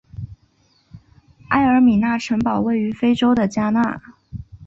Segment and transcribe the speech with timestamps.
[1.49, 4.01] 埃尔米纳城堡位于非洲的加纳。